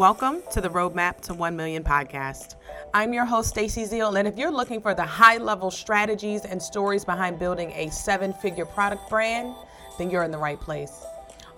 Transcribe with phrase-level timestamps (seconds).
[0.00, 2.54] Welcome to the Roadmap to 1 Million podcast.
[2.94, 6.62] I'm your host, Stacey Zeal, and if you're looking for the high level strategies and
[6.62, 9.54] stories behind building a seven figure product brand,
[9.98, 11.04] then you're in the right place.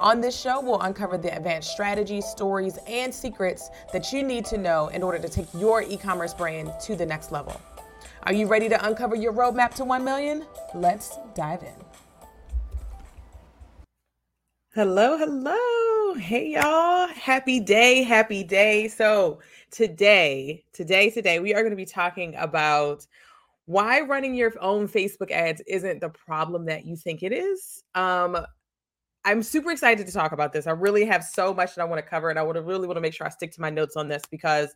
[0.01, 4.59] On this show, we'll uncover the advanced strategies, stories, and secrets that you need to
[4.59, 7.61] know in order to take your e commerce brand to the next level.
[8.25, 10.45] Are you ready to uncover your roadmap to 1 million?
[10.75, 11.85] Let's dive in.
[14.75, 15.92] Hello, hello.
[16.19, 17.09] Hey, y'all.
[17.09, 18.87] Happy day, happy day.
[18.89, 19.41] So,
[19.71, 23.07] today, today, today, we are going to be talking about
[23.65, 27.83] why running your own Facebook ads isn't the problem that you think it is.
[27.95, 28.37] Um,
[29.25, 30.67] I'm super excited to talk about this.
[30.67, 32.99] I really have so much that I want to cover, and I would really want
[32.99, 34.75] to make sure I stick to my notes on this because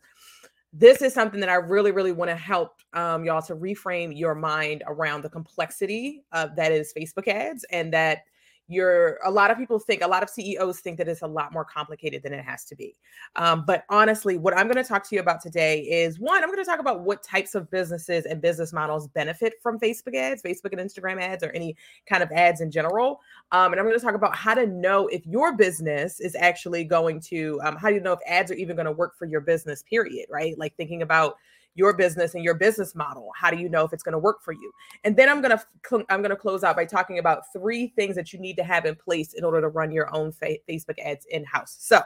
[0.73, 4.33] this is something that I really, really want to help um, y'all to reframe your
[4.33, 8.21] mind around the complexity of that is Facebook ads and that
[8.67, 11.53] you're a lot of people think a lot of ceos think that it's a lot
[11.53, 12.95] more complicated than it has to be.
[13.35, 16.49] Um, but honestly what i'm going to talk to you about today is one i'm
[16.49, 20.41] going to talk about what types of businesses and business models benefit from facebook ads
[20.41, 21.75] facebook and instagram ads or any
[22.07, 23.19] kind of ads in general.
[23.51, 26.83] Um, and i'm going to talk about how to know if your business is actually
[26.83, 29.25] going to um, how do you know if ads are even going to work for
[29.25, 30.57] your business period right?
[30.57, 31.37] Like thinking about
[31.77, 33.31] your business and your business model.
[33.35, 34.71] How do you know if it's going to work for you?
[35.03, 38.15] And then i'm going to i'm going to close out by talking about three things
[38.15, 40.99] that you need to have in place in order to run your own fa- facebook
[40.99, 42.01] ads in house so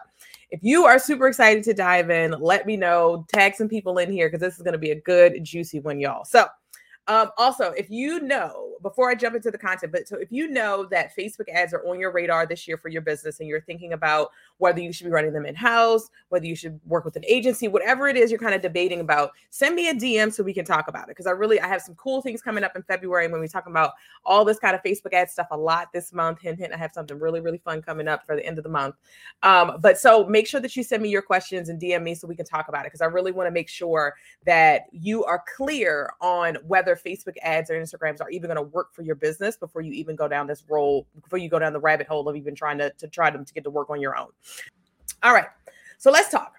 [0.52, 3.26] if you are super excited to dive in let me know.
[3.30, 6.00] Tag some people in here because this is going to be a good juicy one
[6.00, 6.26] y'all.
[6.26, 6.46] So
[7.08, 10.48] um, also, if you know, before I jump into the content, but so if you
[10.48, 13.62] know that Facebook ads are on your radar this year for your business and you're
[13.62, 17.16] thinking about whether you should be running them in house, whether you should work with
[17.16, 20.44] an agency, whatever it is you're kind of debating about, send me a DM so
[20.44, 21.10] we can talk about it.
[21.10, 23.68] Because I really, I have some cool things coming up in February when we talk
[23.68, 23.94] about
[24.24, 26.42] all this kind of Facebook ad stuff a lot this month.
[26.42, 28.70] Hint, hint, I have something really, really fun coming up for the end of the
[28.70, 28.96] month.
[29.44, 32.28] Um, but so make sure that you send me your questions and DM me so
[32.28, 34.16] we can talk about it because I really want to make sure
[34.46, 38.70] that you are clear on whether whether Facebook ads or Instagrams are even going to
[38.70, 41.74] work for your business before you even go down this role, before you go down
[41.74, 44.02] the rabbit hole of even trying to, to try them to get to work on
[44.02, 44.30] your own.
[45.24, 45.48] All right.
[45.98, 46.56] So let's talk.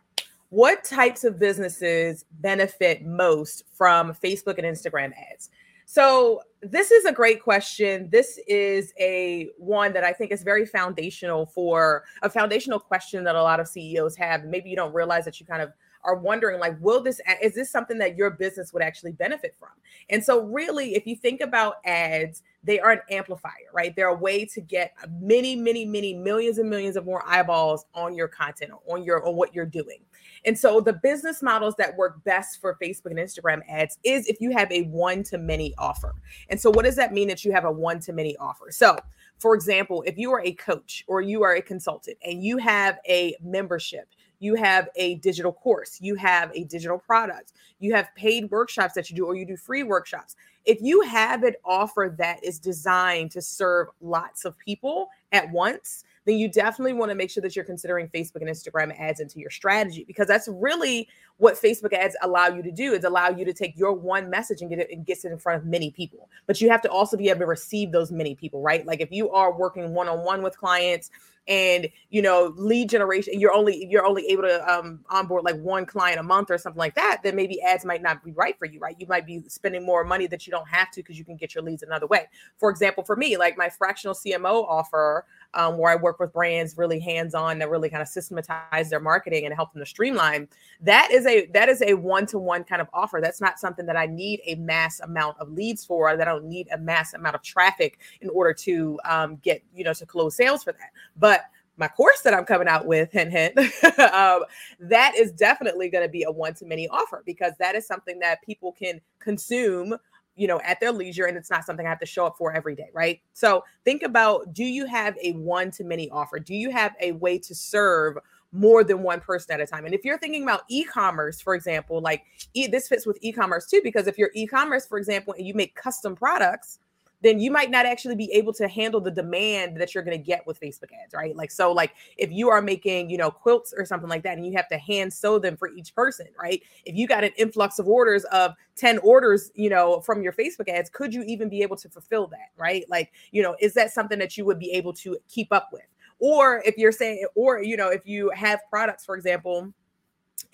[0.51, 5.51] What types of businesses benefit most from Facebook and Instagram ads?
[5.87, 8.09] So this is a great question.
[8.11, 13.35] This is a one that I think is very foundational for a foundational question that
[13.35, 14.45] a lot of CEOs have.
[14.45, 15.73] Maybe you don't realize that you kind of
[16.05, 19.71] are wondering like will this is this something that your business would actually benefit from?
[20.11, 23.95] And so really if you think about ads they are an amplifier right?
[23.97, 28.15] They're a way to get many many many millions and millions of more eyeballs on
[28.15, 29.99] your content on your on what you're doing.
[30.45, 34.41] And so the business models that work best for facebook and instagram ads is if
[34.41, 36.15] you have a one to many offer.
[36.49, 38.67] And so what does that mean that you have a one to many offer?
[38.71, 38.97] So
[39.39, 42.99] for example if you are a coach or you are a consultant and you have
[43.09, 44.09] a membership
[44.43, 49.09] you have a digital course, you have a digital product, you have paid workshops that
[49.09, 50.35] you do, or you do free workshops.
[50.65, 56.05] If you have an offer that is designed to serve lots of people at once,
[56.25, 59.39] then you definitely want to make sure that you're considering Facebook and Instagram ads into
[59.39, 63.45] your strategy because that's really what Facebook ads allow you to do is allow you
[63.45, 65.91] to take your one message and get it and gets it in front of many
[65.91, 66.29] people.
[66.47, 68.87] But you have to also be able to receive those many people, right?
[68.87, 71.11] Like if you are working one-on-one with clients
[71.49, 75.85] and you know lead generation you're only you're only able to um onboard like one
[75.85, 78.67] client a month or something like that then maybe ads might not be right for
[78.67, 81.25] you right you might be spending more money that you don't have to because you
[81.25, 82.27] can get your leads another way
[82.59, 85.25] for example for me like my fractional cmo offer
[85.55, 89.45] um, where I work with brands really hands-on that really kind of systematize their marketing
[89.45, 90.49] and help them to streamline.
[90.81, 93.21] That is a that is a one-to-one kind of offer.
[93.23, 96.17] That's not something that I need a mass amount of leads for.
[96.17, 99.85] That I don't need a mass amount of traffic in order to um, get you
[99.85, 100.91] know to close sales for that.
[101.17, 101.43] But
[101.77, 103.57] my course that I'm coming out with, hint, hint,
[103.99, 104.45] um,
[104.79, 108.19] that is definitely going to be a one to many offer because that is something
[108.19, 109.97] that people can consume
[110.37, 112.53] you know, at their leisure, and it's not something I have to show up for
[112.53, 113.21] every day, right?
[113.33, 116.39] So think about do you have a one to many offer?
[116.39, 118.17] Do you have a way to serve
[118.53, 119.85] more than one person at a time?
[119.85, 122.23] And if you're thinking about e commerce, for example, like
[122.55, 125.47] e- this fits with e commerce too, because if you're e commerce, for example, and
[125.47, 126.79] you make custom products,
[127.23, 130.23] then you might not actually be able to handle the demand that you're going to
[130.23, 131.35] get with Facebook ads, right?
[131.35, 134.47] Like, so, like, if you are making, you know, quilts or something like that, and
[134.47, 136.63] you have to hand sew them for each person, right?
[136.85, 140.69] If you got an influx of orders of 10 orders, you know, from your Facebook
[140.69, 142.85] ads, could you even be able to fulfill that, right?
[142.89, 145.83] Like, you know, is that something that you would be able to keep up with?
[146.19, 149.73] Or if you're saying, or, you know, if you have products, for example,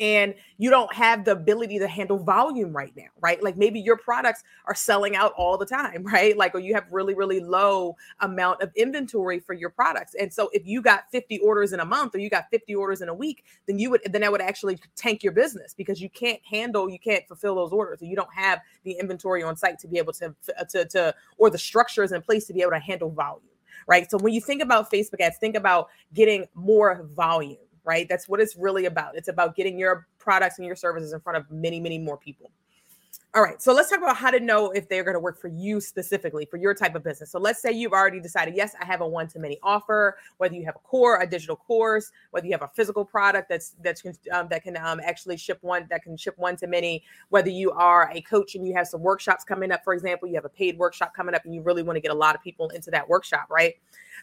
[0.00, 3.42] and you don't have the ability to handle volume right now, right?
[3.42, 6.36] Like maybe your products are selling out all the time, right?
[6.36, 10.14] Like, or you have really, really low amount of inventory for your products.
[10.14, 13.00] And so if you got 50 orders in a month or you got 50 orders
[13.00, 16.10] in a week, then you would, then that would actually tank your business because you
[16.10, 18.00] can't handle, you can't fulfill those orders.
[18.00, 21.14] And you don't have the inventory on site to be able to, uh, to, to,
[21.36, 23.42] or the structures in place to be able to handle volume,
[23.86, 24.10] right?
[24.10, 27.58] So when you think about Facebook ads, think about getting more volume
[27.88, 28.06] right?
[28.06, 29.16] That's what it's really about.
[29.16, 32.50] It's about getting your products and your services in front of many, many more people.
[33.34, 35.48] All right, so let's talk about how to know if they're going to work for
[35.48, 37.30] you specifically for your type of business.
[37.30, 40.16] So let's say you've already decided, yes, I have a one-to-many offer.
[40.38, 43.76] Whether you have a core, a digital course, whether you have a physical product that's
[43.82, 44.02] that's
[44.32, 47.04] um, that can um, actually ship one that can ship one to many.
[47.28, 50.34] Whether you are a coach and you have some workshops coming up, for example, you
[50.34, 52.42] have a paid workshop coming up, and you really want to get a lot of
[52.42, 53.74] people into that workshop, right?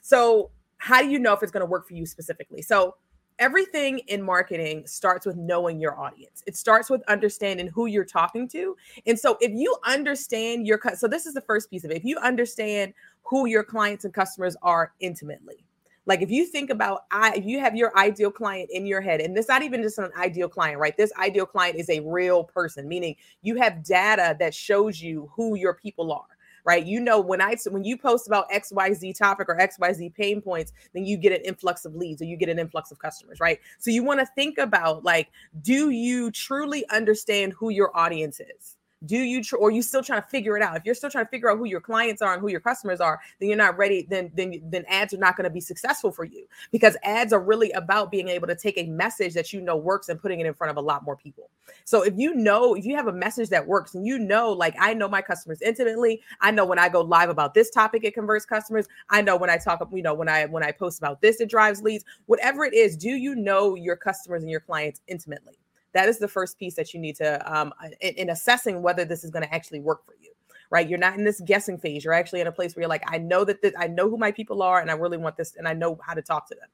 [0.01, 2.61] So how do you know if it's going to work for you specifically?
[2.61, 2.95] So
[3.39, 6.43] everything in marketing starts with knowing your audience.
[6.45, 8.75] It starts with understanding who you're talking to.
[9.05, 11.97] And so if you understand your cut, so this is the first piece of it.
[11.97, 12.93] If you understand
[13.23, 15.65] who your clients and customers are intimately.
[16.05, 19.21] Like if you think about I if you have your ideal client in your head
[19.21, 20.95] and this not even just an ideal client, right?
[20.95, 25.55] This ideal client is a real person, meaning you have data that shows you who
[25.55, 26.34] your people are
[26.65, 26.85] right?
[26.85, 31.06] You know, when I when you post about XYZ topic or XYZ pain points, then
[31.06, 33.59] you get an influx of leads or you get an influx of customers, right?
[33.79, 35.29] So you want to think about like,
[35.62, 38.75] do you truly understand who your audience is?
[39.06, 40.75] Do you tr- or you still trying to figure it out?
[40.78, 43.00] If you're still trying to figure out who your clients are and who your customers
[43.00, 46.12] are then you're not ready then then then ads are not going to be successful
[46.12, 49.62] for you because ads are really about being able to take a message that you
[49.62, 51.50] know works and putting it in front of a lot more people.
[51.84, 54.75] So if you know if you have a message that works and you know like
[54.80, 58.13] i know my customers intimately i know when i go live about this topic it
[58.13, 61.22] converts customers i know when i talk you know when i when i post about
[61.22, 65.02] this it drives leads whatever it is do you know your customers and your clients
[65.07, 65.57] intimately
[65.95, 69.24] that is the first piece that you need to um, in, in assessing whether this
[69.24, 70.30] is going to actually work for you
[70.71, 70.89] right?
[70.89, 72.03] You're not in this guessing phase.
[72.03, 74.18] You're actually in a place where you're like i know that this, i know who
[74.18, 76.56] my people are and i really want this and i know how to talk to
[76.56, 76.69] them.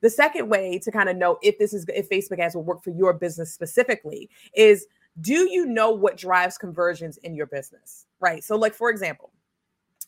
[0.00, 2.82] The second way to kind of know if this is if facebook ads will work
[2.82, 4.86] for your business specifically is
[5.20, 8.42] do you know what drives conversions in your business right?
[8.42, 9.30] So like for example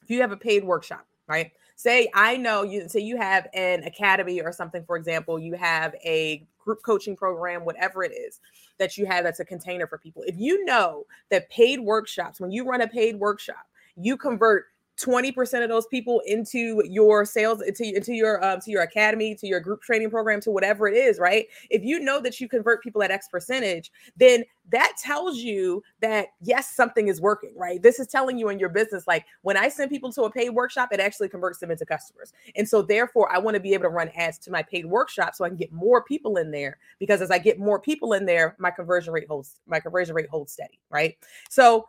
[0.02, 3.82] if you have a paid workshop right say i know you say you have an
[3.84, 8.40] academy or something for example you have a group coaching program whatever it is
[8.78, 10.22] that you have that's a container for people.
[10.26, 13.66] If you know that paid workshops when you run a paid workshop
[13.96, 14.66] you convert
[15.00, 19.46] 20% of those people into your sales into, into your um, to your academy to
[19.46, 21.46] your group training program to whatever it is right?
[21.70, 26.28] If you know that you convert people at x percentage then that tells you that
[26.40, 27.82] yes something is working right?
[27.82, 30.50] This is telling you in your business like when i send people to a paid
[30.50, 32.32] workshop it actually converts them into customers.
[32.56, 35.34] And so therefore i want to be able to run ads to my paid workshop
[35.34, 38.26] so i can get more people in there because as i get more people in
[38.26, 41.16] there my conversion rate holds my conversion rate holds steady right?
[41.48, 41.86] So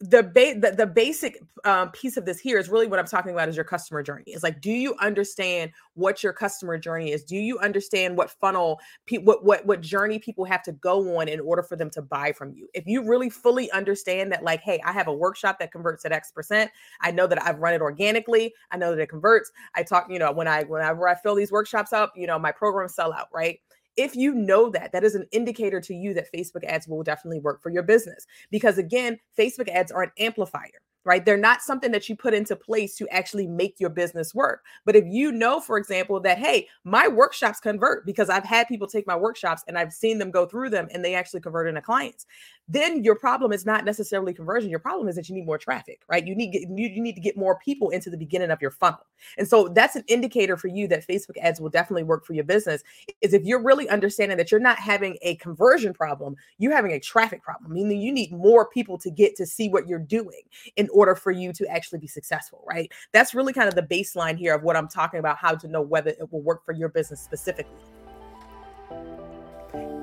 [0.00, 3.32] the, ba- the, the basic um, piece of this here is really what I'm talking
[3.32, 4.24] about is your customer journey.
[4.26, 7.24] It's like, do you understand what your customer journey is?
[7.24, 11.28] Do you understand what funnel, pe- what what what journey people have to go on
[11.28, 12.68] in order for them to buy from you?
[12.74, 16.12] If you really fully understand that, like, hey, I have a workshop that converts at
[16.12, 16.70] X percent.
[17.00, 18.52] I know that I've run it organically.
[18.70, 19.50] I know that it converts.
[19.74, 22.52] I talk, you know, when I whenever I fill these workshops up, you know, my
[22.52, 23.60] programs sell out, right?
[23.96, 27.40] If you know that, that is an indicator to you that Facebook ads will definitely
[27.40, 28.26] work for your business.
[28.50, 31.24] Because again, Facebook ads are an amplifier right?
[31.24, 34.64] They're not something that you put into place to actually make your business work.
[34.84, 38.88] But if you know, for example, that, hey, my workshops convert because I've had people
[38.88, 41.80] take my workshops and I've seen them go through them and they actually convert into
[41.80, 42.26] clients,
[42.68, 44.70] then your problem is not necessarily conversion.
[44.70, 46.26] Your problem is that you need more traffic, right?
[46.26, 49.06] You need you, you need to get more people into the beginning of your funnel.
[49.38, 52.44] And so that's an indicator for you that Facebook ads will definitely work for your
[52.44, 52.82] business.
[53.20, 57.00] Is if you're really understanding that you're not having a conversion problem, you're having a
[57.00, 60.42] traffic problem, meaning you need more people to get to see what you're doing
[60.76, 62.90] in order for you to actually be successful, right?
[63.12, 65.82] That's really kind of the baseline here of what I'm talking about, how to know
[65.82, 67.95] whether it will work for your business specifically.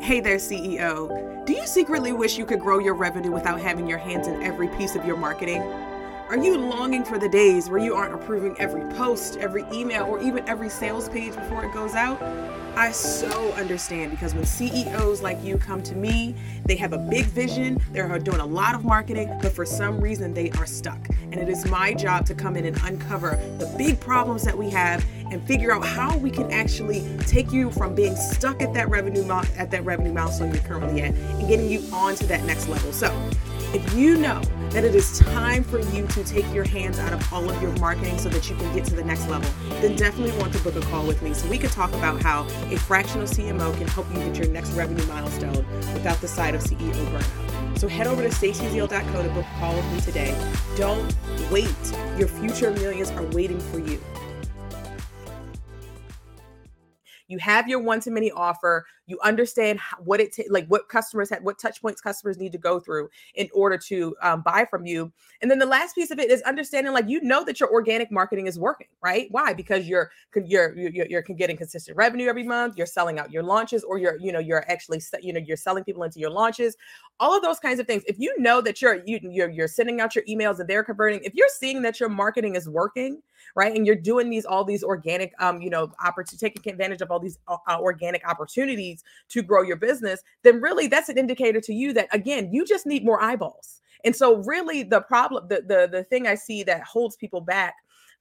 [0.03, 1.45] Hey there, CEO.
[1.45, 4.67] Do you secretly wish you could grow your revenue without having your hands in every
[4.67, 5.61] piece of your marketing?
[6.33, 10.19] Are you longing for the days where you aren't approving every post, every email, or
[10.19, 12.19] even every sales page before it goes out?
[12.75, 16.33] I so understand because when CEOs like you come to me,
[16.65, 20.33] they have a big vision, they're doing a lot of marketing, but for some reason
[20.33, 21.07] they are stuck.
[21.21, 24.71] And it is my job to come in and uncover the big problems that we
[24.71, 28.89] have and figure out how we can actually take you from being stuck at that
[28.89, 29.23] revenue
[29.55, 32.91] at that revenue milestone you're currently at and getting you on to that next level.
[32.91, 33.15] So,
[33.73, 34.39] if you know
[34.69, 37.71] that it is time for you to take your hands out of all of your
[37.77, 39.49] marketing so that you can get to the next level,
[39.81, 42.43] then definitely want to book a call with me so we can talk about how
[42.71, 46.61] a fractional CMO can help you get your next revenue milestone without the side of
[46.61, 47.77] CEO burnout.
[47.77, 50.53] So head over to stacyzeal.co to book a call with me today.
[50.77, 51.15] Don't
[51.51, 51.73] wait.
[52.17, 53.99] Your future millions are waiting for you.
[57.27, 58.85] You have your one to many offer.
[59.05, 62.79] You understand what it like what customers had, what touch points customers need to go
[62.79, 65.11] through in order to um, buy from you.
[65.41, 68.11] And then the last piece of it is understanding like you know that your organic
[68.11, 69.27] marketing is working, right?
[69.31, 69.53] Why?
[69.53, 70.11] Because you're
[70.45, 72.75] you're you're, you're getting consistent revenue every month.
[72.77, 75.83] You're selling out your launches, or you're you know you're actually you know you're selling
[75.83, 76.75] people into your launches.
[77.19, 78.03] All of those kinds of things.
[78.07, 81.21] If you know that you're you, you're you're sending out your emails and they're converting,
[81.23, 83.21] if you're seeing that your marketing is working,
[83.55, 87.11] right, and you're doing these all these organic um you know opportunity taking advantage of
[87.11, 91.61] all these uh, uh, organic opportunities to grow your business, then really that's an indicator
[91.61, 93.81] to you that again, you just need more eyeballs.
[94.05, 97.75] And so really the problem the the the thing I see that holds people back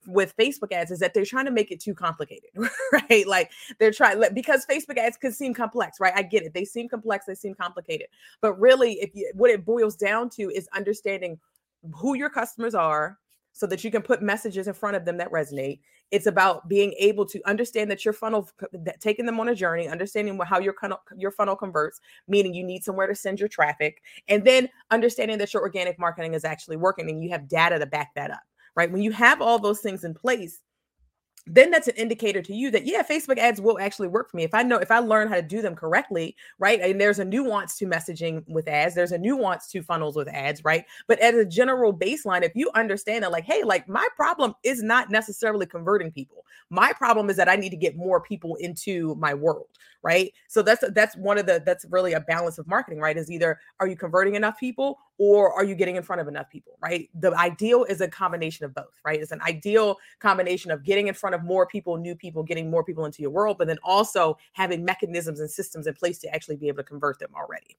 [0.06, 2.50] with Facebook ads is that they're trying to make it too complicated,
[2.92, 3.26] right?
[3.26, 6.12] Like they're trying because Facebook ads can seem complex, right?
[6.14, 6.54] I get it.
[6.54, 8.08] They seem complex, they seem complicated.
[8.40, 11.38] But really, if you what it boils down to is understanding
[11.94, 13.18] who your customers are,
[13.52, 15.80] so that you can put messages in front of them that resonate.
[16.10, 18.48] It's about being able to understand that your funnel,
[19.00, 22.84] taking them on a journey, understanding how your funnel, your funnel converts, meaning you need
[22.84, 27.08] somewhere to send your traffic, and then understanding that your organic marketing is actually working
[27.08, 28.42] and you have data to back that up.
[28.74, 28.90] Right?
[28.90, 30.60] When you have all those things in place,
[31.46, 34.44] then that's an indicator to you that yeah facebook ads will actually work for me.
[34.44, 37.24] If i know if i learn how to do them correctly right and there's a
[37.24, 40.84] nuance to messaging with ads there's a nuance to funnels with ads right?
[41.08, 44.82] But as a general baseline if you understand that like hey like my problem is
[44.82, 46.44] not necessarily converting people.
[46.70, 49.66] My problem is that i need to get more people into my world
[50.02, 50.32] right?
[50.48, 53.58] So that's that's one of the that's really a balance of marketing right is either
[53.80, 57.08] are you converting enough people or are you getting in front of enough people right?
[57.14, 59.20] The ideal is a combination of both right?
[59.20, 62.84] It's an ideal combination of getting in front of more people new people getting more
[62.84, 66.56] people into your world but then also having mechanisms and systems in place to actually
[66.56, 67.76] be able to convert them already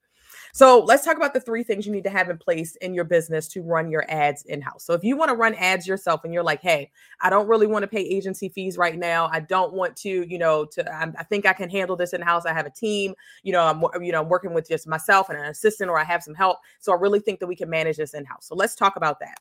[0.51, 3.05] so let's talk about the three things you need to have in place in your
[3.05, 4.83] business to run your ads in house.
[4.83, 6.91] So if you want to run ads yourself and you're like, hey,
[7.21, 9.29] I don't really want to pay agency fees right now.
[9.31, 12.21] I don't want to, you know, to I'm, i think I can handle this in
[12.21, 12.45] house.
[12.45, 13.13] I have a team.
[13.43, 16.03] You know, I'm you know I'm working with just myself and an assistant, or I
[16.03, 16.59] have some help.
[16.79, 18.45] So I really think that we can manage this in house.
[18.47, 19.39] So let's talk about that.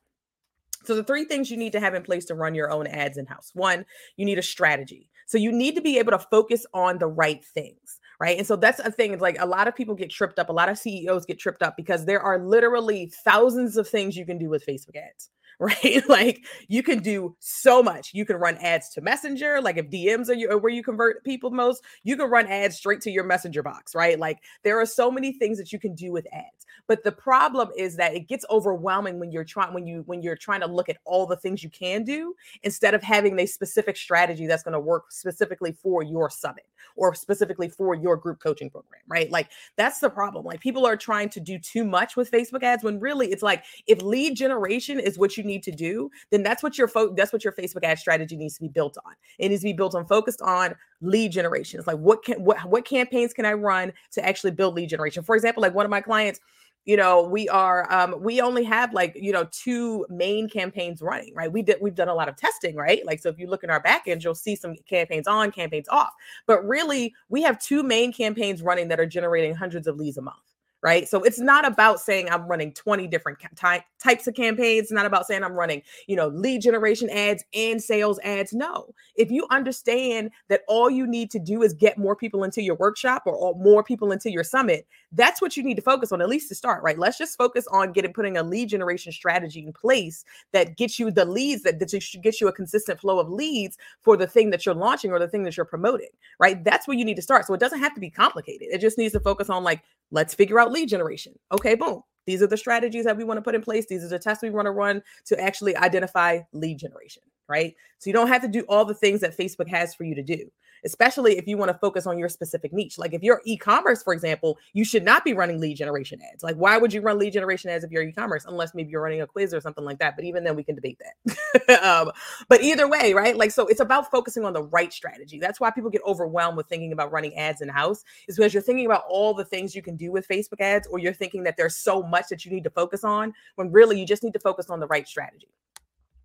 [0.85, 3.19] So, the three things you need to have in place to run your own ads
[3.19, 3.85] in house one,
[4.17, 5.11] you need a strategy.
[5.27, 8.39] So, you need to be able to focus on the right things right?
[8.39, 9.13] And so that's a thing.
[9.13, 10.49] It's like a lot of people get tripped up.
[10.49, 14.25] A lot of CEOs get tripped up because there are literally thousands of things you
[14.25, 16.03] can do with Facebook ads right?
[16.09, 18.11] like you can do so much.
[18.15, 21.25] You can run ads to Messenger, like if DMs are, you, are where you convert
[21.25, 24.19] people most, you can run ads straight to your Messenger box, right?
[24.19, 26.67] Like there are so many things that you can do with ads.
[26.87, 30.37] But the problem is that it gets overwhelming when you're trying when you when you're
[30.37, 33.97] trying to look at all the things you can do instead of having a specific
[33.97, 38.71] strategy that's going to work specifically for your summit or specifically for your group coaching
[38.71, 39.31] program, right?
[39.31, 40.45] Like that's the problem.
[40.45, 43.65] Like people are trying to do too much with Facebook ads when really it's like
[43.87, 47.33] if lead generation is what you need to do, then that's what your fo- that's
[47.33, 49.13] what your Facebook ad strategy needs to be built on.
[49.39, 51.79] It needs to be built on focused on lead generation.
[51.79, 55.23] It's like what can what what campaigns can I run to actually build lead generation?
[55.23, 56.41] For example, like one of my clients
[56.85, 61.33] you know we are um we only have like you know two main campaigns running
[61.35, 63.65] right we did we've done a lot of testing right like so if you look
[63.65, 66.13] in our back end you'll see some campaigns on campaigns off
[66.47, 70.23] but really we have two main campaigns running that are generating hundreds of leads a
[70.23, 70.37] month
[70.83, 71.09] right?
[71.09, 74.85] So it's not about saying I'm running 20 different ty- types of campaigns.
[74.85, 78.53] It's not about saying I'm running, you know, lead generation ads and sales ads.
[78.53, 78.93] No.
[79.15, 82.75] If you understand that all you need to do is get more people into your
[82.75, 86.21] workshop or, or more people into your summit, that's what you need to focus on,
[86.21, 86.99] at least to start, right?
[86.99, 91.11] Let's just focus on getting putting a lead generation strategy in place that gets you
[91.11, 94.65] the leads that, that gets you a consistent flow of leads for the thing that
[94.65, 96.65] you're launching or the thing that you're promoting, right?
[96.65, 97.47] That's where you need to start.
[97.47, 98.69] So it doesn't have to be complicated.
[98.71, 101.39] It just needs to focus on like, let's figure out lead generation.
[101.53, 102.03] Okay, boom.
[102.27, 103.87] These are the strategies that we want to put in place.
[103.87, 107.75] These are the tests we want to run to actually identify lead generation, right?
[107.99, 110.23] So you don't have to do all the things that Facebook has for you to
[110.23, 110.51] do
[110.85, 112.99] especially if you want to focus on your specific niche.
[112.99, 116.43] Like if you're e-commerce, for example, you should not be running lead generation ads.
[116.43, 119.23] Like why would you run lead generation ads if you're e-commerce unless maybe you're running
[119.23, 120.17] a quiz or something like that.
[120.17, 121.83] But even then we can debate that.
[121.85, 122.11] um,
[122.49, 123.37] but either way, right?
[123.37, 125.39] Like so it's about focusing on the right strategy.
[125.39, 128.63] That's why people get overwhelmed with thinking about running ads in house is because you're
[128.63, 131.57] thinking about all the things you can do with Facebook ads or you're thinking that
[131.57, 134.41] there's so much that you need to focus on when really you just need to
[134.41, 135.49] focus on the right strategy.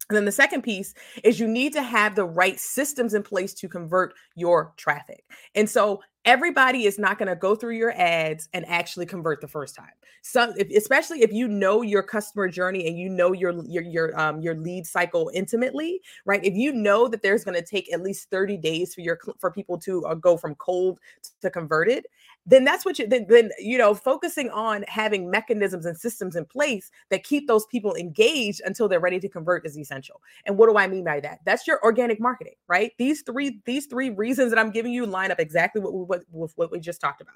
[0.10, 3.54] And then the second piece is you need to have the right systems in place
[3.56, 5.26] to convert your traffic.
[5.54, 9.48] And so everybody is not going to go through your ads and actually convert the
[9.48, 9.92] first time.
[10.22, 14.20] So if, especially if you know your customer journey and you know your your your
[14.20, 16.44] um your lead cycle intimately, right?
[16.44, 19.52] If you know that there's going to take at least 30 days for your for
[19.52, 21.00] people to uh, go from cold
[21.42, 22.06] to converted,
[22.48, 26.46] then that's what you then, then you know focusing on having mechanisms and systems in
[26.46, 30.22] place that keep those people engaged until they're ready to convert is essential.
[30.46, 31.40] And what do i mean by that?
[31.46, 32.92] That's your organic marketing right?
[32.98, 36.02] These three these three reasons that i'm giving you line up exactly what we,
[36.32, 37.36] what, what we just talked about.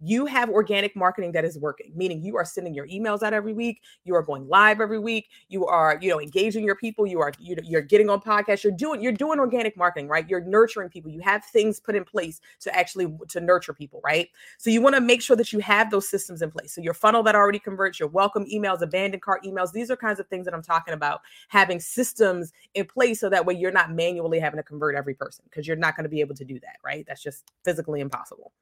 [0.00, 3.52] You have organic marketing that is working meaning you are sending your emails out every
[3.52, 7.20] week you are going live every week you are you know engaging your people you
[7.20, 10.28] are you, you're getting on podcasts you're doing you're doing organic marketing right?
[10.28, 11.10] You're nurturing people.
[11.10, 14.94] You have things put in place to actually to nurture people right so you want
[14.94, 16.74] to make sure that you have those systems in place.
[16.74, 20.20] So your funnel that already converts, your welcome emails, abandoned cart emails, these are kinds
[20.20, 21.20] of things that I'm talking about.
[21.48, 25.44] Having systems in place so that way you're not manually having to convert every person
[25.48, 27.04] because you're not going to be able to do that, right?
[27.06, 28.52] That's just physically impossible.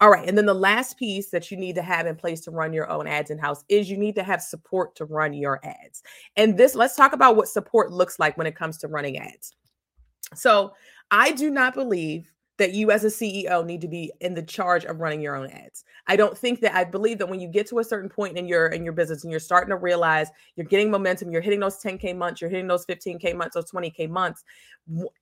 [0.00, 0.28] All right.
[0.28, 2.88] And then the last piece that you need to have in place to run your
[2.88, 6.02] own ads in house is you need to have support to run your ads.
[6.36, 9.56] And this, let's talk about what support looks like when it comes to running ads.
[10.34, 10.72] So
[11.10, 14.84] I do not believe that you as a CEO need to be in the charge
[14.84, 15.84] of running your own ads.
[16.08, 18.46] I don't think that I believe that when you get to a certain point in
[18.46, 21.80] your in your business and you're starting to realize you're getting momentum, you're hitting those
[21.80, 24.44] 10k months, you're hitting those 15k months, those 20k months,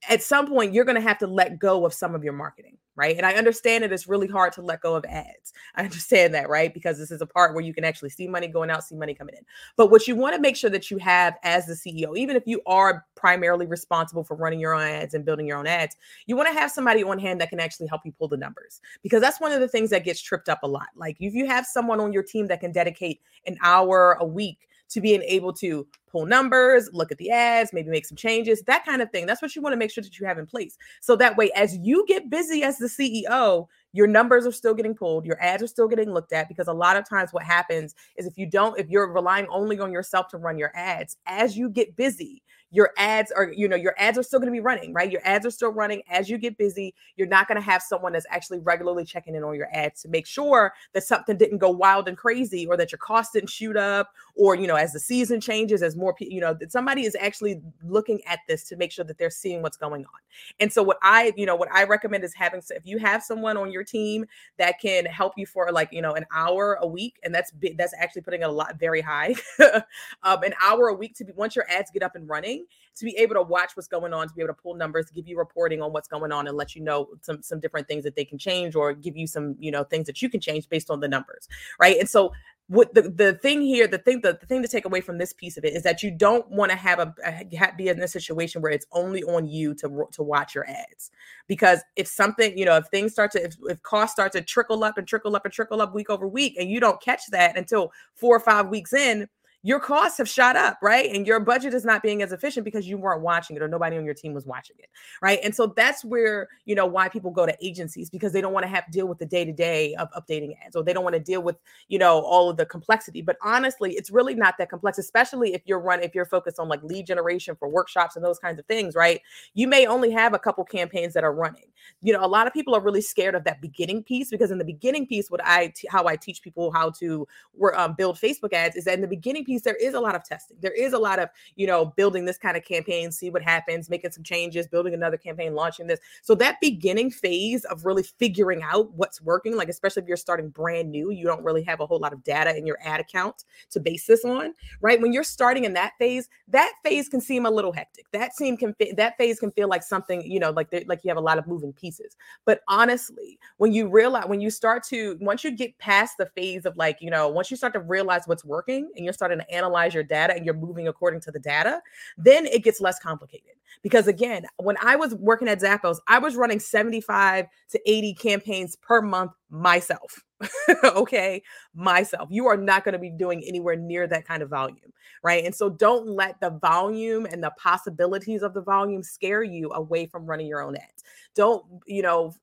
[0.08, 2.76] at some point you're going to have to let go of some of your marketing
[2.96, 3.16] right?
[3.16, 5.52] And i understand that it's really hard to let go of ads.
[5.74, 6.72] I understand that right?
[6.72, 9.14] Because this is a part where you can actually see money going out see money
[9.14, 9.44] coming in.
[9.76, 12.44] But what you want to make sure that you have as the ceo even if
[12.46, 15.96] you are primarily responsible for running your own ads and building your own ads
[16.26, 18.80] you want to have somebody on hand that can actually help you pull the numbers.
[19.02, 20.88] Because that's one of the things that gets tripped up a lot.
[20.96, 24.68] Like if you have someone on your team that can dedicate an hour a week
[24.90, 28.84] to being able to pull numbers, look at the ads, maybe make some changes, that
[28.84, 29.26] kind of thing.
[29.26, 30.76] That's what you want to make sure that you have in place.
[31.00, 34.94] So that way, as you get busy as the CEO, your numbers are still getting
[34.94, 36.48] pulled, your ads are still getting looked at.
[36.48, 39.78] Because a lot of times, what happens is if you don't, if you're relying only
[39.78, 43.76] on yourself to run your ads, as you get busy, your ads are, you know,
[43.76, 45.10] your ads are still going to be running, right?
[45.10, 46.94] Your ads are still running as you get busy.
[47.16, 50.08] You're not going to have someone that's actually regularly checking in on your ads to
[50.08, 53.76] make sure that something didn't go wild and crazy or that your costs didn't shoot
[53.76, 57.04] up or, you know, as the season changes, as more people, you know, that somebody
[57.04, 60.20] is actually looking at this to make sure that they're seeing what's going on.
[60.58, 63.56] And so what I, you know, what I recommend is having, if you have someone
[63.56, 64.26] on your team
[64.58, 67.94] that can help you for like, you know, an hour a week, and that's, that's
[67.98, 69.34] actually putting a lot very high,
[70.22, 72.55] um, an hour a week to be, once your ads get up and running,
[72.96, 75.28] to be able to watch what's going on, to be able to pull numbers, give
[75.28, 78.16] you reporting on what's going on, and let you know some some different things that
[78.16, 80.90] they can change, or give you some you know things that you can change based
[80.90, 81.98] on the numbers, right?
[81.98, 82.32] And so
[82.68, 85.32] what the, the thing here the thing the, the thing to take away from this
[85.32, 88.08] piece of it is that you don't want to have a, a be in a
[88.08, 91.10] situation where it's only on you to to watch your ads
[91.46, 94.82] because if something you know if things start to if, if costs start to trickle
[94.82, 97.56] up and trickle up and trickle up week over week and you don't catch that
[97.56, 99.28] until four or five weeks in
[99.66, 101.12] your costs have shot up, right?
[101.12, 103.96] And your budget is not being as efficient because you weren't watching it or nobody
[103.96, 104.88] on your team was watching it,
[105.20, 105.40] right?
[105.42, 108.62] And so that's where, you know, why people go to agencies because they don't want
[108.62, 111.02] to have to deal with the day to day of updating ads or they don't
[111.02, 111.56] want to deal with,
[111.88, 113.22] you know, all of the complexity.
[113.22, 116.68] But honestly, it's really not that complex, especially if you're run, if you're focused on
[116.68, 119.20] like lead generation for workshops and those kinds of things, right?
[119.54, 121.66] You may only have a couple campaigns that are running.
[122.02, 124.58] You know, a lot of people are really scared of that beginning piece because in
[124.58, 127.26] the beginning piece, what I, t- how I teach people how to
[127.74, 130.14] um, build Facebook ads is that in the beginning piece, piece, there is a lot
[130.14, 130.56] of testing.
[130.60, 133.88] There is a lot of, you know, building this kind of campaign, see what happens,
[133.88, 136.00] making some changes, building another campaign, launching this.
[136.22, 140.50] So that beginning phase of really figuring out what's working, like especially if you're starting
[140.50, 143.44] brand new, you don't really have a whole lot of data in your ad account
[143.70, 145.00] to base this on, right?
[145.00, 148.06] When you're starting in that phase, that phase can seem a little hectic.
[148.12, 151.16] That seem can that phase can feel like something, you know, like like you have
[151.16, 152.16] a lot of moving pieces.
[152.44, 156.66] But honestly, when you realize when you start to once you get past the phase
[156.66, 159.50] of like, you know, once you start to realize what's working and you're starting to
[159.50, 161.80] analyze your data and you're moving according to the data,
[162.16, 163.52] then it gets less complicated.
[163.82, 168.76] Because again, when I was working at Zappos, I was running 75 to 80 campaigns
[168.76, 170.22] per month myself.
[170.84, 171.42] okay,
[171.74, 172.28] myself.
[172.30, 175.44] You are not going to be doing anywhere near that kind of volume, right?
[175.44, 180.06] And so don't let the volume and the possibilities of the volume scare you away
[180.06, 181.04] from running your own ads.
[181.34, 182.34] Don't, you know,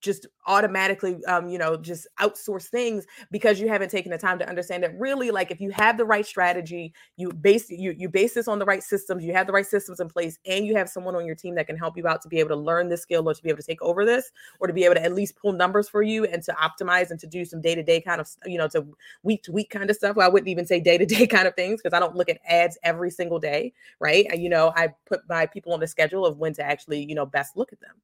[0.00, 4.48] just automatically um, you know just outsource things because you haven't taken the time to
[4.48, 8.34] understand that really like if you have the right strategy you base you you base
[8.34, 10.88] this on the right systems you have the right systems in place and you have
[10.88, 13.02] someone on your team that can help you out to be able to learn this
[13.02, 14.30] skill or to be able to take over this
[14.60, 17.20] or to be able to at least pull numbers for you and to optimize and
[17.20, 18.86] to do some day-to-day kind of you know to
[19.22, 20.16] week to week kind of stuff.
[20.16, 22.78] Well, i wouldn't even say day-to-day kind of things because i don't look at ads
[22.82, 24.26] every single day right?
[24.34, 27.26] You know i put my people on the schedule of when to actually you know
[27.26, 27.94] best look at them.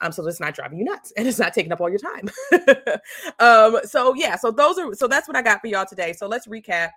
[0.00, 2.28] Um, so it's not driving you nuts and it's not taking up all your time.
[3.38, 6.12] um, so yeah, so those are so that's what I got for y'all today.
[6.12, 6.90] So let's recap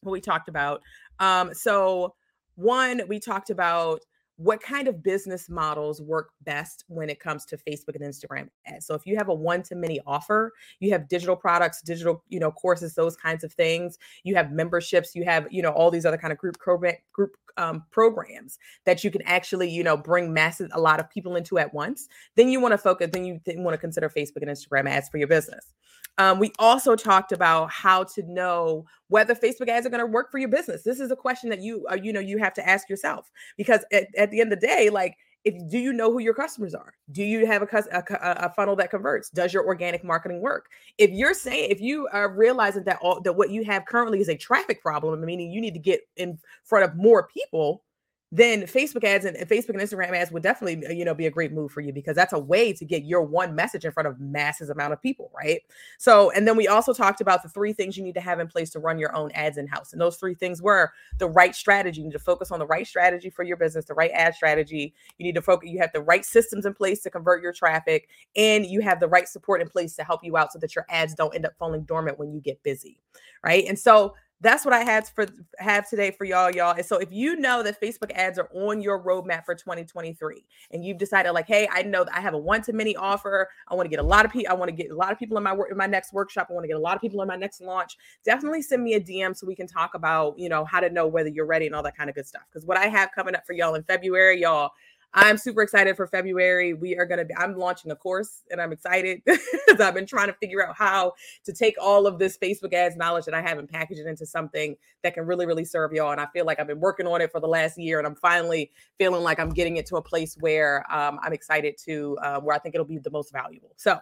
[0.00, 0.82] what we talked about.
[1.18, 2.14] Um, so
[2.54, 4.00] one, we talked about
[4.36, 8.86] what kind of business models work best when it comes to Facebook and Instagram ads.
[8.86, 12.38] So if you have a one to many offer, you have digital products, digital, you
[12.38, 16.04] know, courses, those kinds of things, you have memberships, you have, you know, all these
[16.04, 20.32] other kind of group program group um, programs that you can actually, you know, bring
[20.32, 23.40] massive a lot of people into at once, then you want to focus, then you
[23.46, 25.72] want to consider Facebook and Instagram ads for your business.
[26.18, 30.30] Um, we also talked about how to know whether Facebook ads are going to work
[30.30, 30.82] for your business.
[30.82, 33.84] This is a question that you, uh, you know, you have to ask yourself because
[33.92, 36.74] at, at the end of the day, like, if do you know who your customers
[36.74, 36.94] are?
[37.12, 38.02] Do you have a, a,
[38.46, 39.30] a, funnel that converts?
[39.30, 40.66] Does your organic marketing work?
[40.98, 44.28] If you're saying, if you are realizing that all that what you have currently is
[44.28, 47.84] a traffic problem, meaning you need to get in front of more people,
[48.32, 51.30] then Facebook ads and Facebook and Instagram ads would definitely, uh, you know, be a
[51.30, 54.08] great move for you because that's a way to get your one message in front
[54.08, 55.60] of masses amount of people, right?
[55.98, 58.48] So, and then we also talked about the three things you need to have in
[58.48, 61.54] place to run your own ads in house, and those three things were the right
[61.54, 62.00] strategy.
[62.00, 64.92] You need to focus on the right strategy for your business, the right ad strategy.
[65.18, 65.70] You need to focus.
[65.70, 69.08] You have the right systems in place to convert your traffic, and you have the
[69.08, 71.52] right support in place to help you out so that your ads don't end up
[71.58, 72.98] falling dormant when you get busy,
[73.44, 73.64] right?
[73.68, 75.26] And so that's what I had for
[75.58, 76.74] have today for y'all, y'all.
[76.76, 80.84] And so if you know that Facebook ads are on your roadmap for 2023 and
[80.84, 83.48] you've decided like, hey, I know that I have a one to many offer.
[83.68, 85.18] I want to get a lot of people, I want to get a lot of
[85.18, 86.48] people in my work in my next workshop.
[86.50, 87.96] I want to get a lot of people in my next launch.
[88.24, 91.06] Definitely send me a DM so we can talk about, you know, how to know
[91.06, 92.42] whether you're ready and all that kind of good stuff.
[92.52, 94.70] Because what I have coming up for y'all in February, y'all,
[95.16, 96.74] I'm super excited for February.
[96.74, 100.04] We are going to be, I'm launching a course and I'm excited because I've been
[100.04, 101.14] trying to figure out how
[101.46, 104.26] to take all of this Facebook ads knowledge that I have and package it into
[104.26, 106.12] something that can really, really serve y'all.
[106.12, 108.14] And I feel like I've been working on it for the last year and I'm
[108.14, 112.40] finally feeling like I'm getting it to a place where um, I'm excited to, uh,
[112.40, 113.72] where I think it'll be the most valuable.
[113.76, 113.98] So,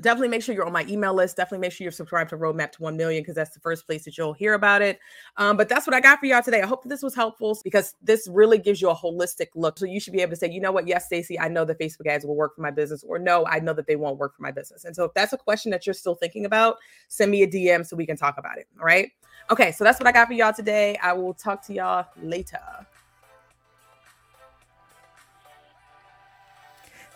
[0.00, 1.36] definitely make sure you're on my email list.
[1.36, 4.04] Definitely make sure you're subscribed to Roadmap to 1 million because that's the first place
[4.04, 4.98] that you'll hear about it.
[5.36, 6.62] Um, but that's what I got for y'all today.
[6.62, 9.78] I hope this was helpful because this really gives you a holistic look.
[9.78, 10.86] So you should be able to say, you know what?
[10.86, 13.58] Yes, Stacey, I know that Facebook ads will work for my business, or no, I
[13.58, 14.84] know that they won't work for my business.
[14.84, 16.76] And so if that's a question that you're still thinking about,
[17.08, 18.66] send me a DM so we can talk about it.
[18.78, 19.10] All right.
[19.50, 19.72] Okay.
[19.72, 20.98] So that's what I got for y'all today.
[21.02, 22.60] I will talk to y'all later.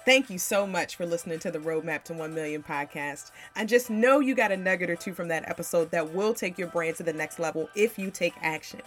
[0.05, 3.31] Thank you so much for listening to the Roadmap to 1 Million podcast.
[3.55, 6.59] I just know you got a nugget or two from that episode that will take
[6.59, 8.81] your brand to the next level if you take action.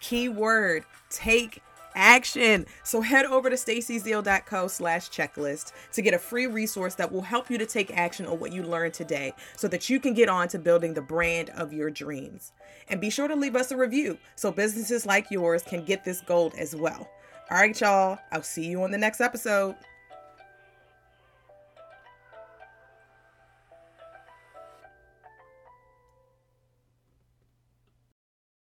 [0.00, 1.62] Keyword take
[1.94, 2.64] action.
[2.84, 7.50] So head over to stacyzeal.co slash checklist to get a free resource that will help
[7.50, 10.48] you to take action on what you learned today so that you can get on
[10.48, 12.52] to building the brand of your dreams.
[12.88, 16.22] And be sure to leave us a review so businesses like yours can get this
[16.22, 17.10] gold as well.
[17.50, 18.18] All right, y'all.
[18.30, 19.76] I'll see you on the next episode.